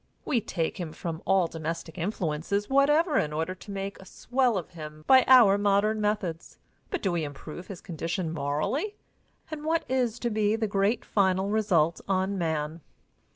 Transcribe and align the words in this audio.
We 0.25 0.41
take 0.41 0.79
him 0.79 0.93
from 0.93 1.21
all 1.27 1.45
domestic 1.45 1.95
influences 1.95 2.67
whatever 2.67 3.19
in 3.19 3.31
order 3.31 3.53
to 3.53 3.69
make 3.69 3.99
a 4.01 4.05
swell 4.05 4.57
of 4.57 4.71
him 4.71 5.03
by 5.05 5.23
our 5.27 5.59
modern 5.59 6.01
methods, 6.01 6.57
but 6.89 7.03
do 7.03 7.11
we 7.11 7.23
improve 7.23 7.67
his 7.67 7.81
condition 7.81 8.31
morally, 8.33 8.95
and 9.51 9.63
what 9.63 9.85
is 9.87 10.17
to 10.21 10.31
be 10.31 10.55
the 10.55 10.65
great 10.65 11.05
final 11.05 11.49
result 11.49 12.01
on 12.07 12.35
man? 12.35 12.81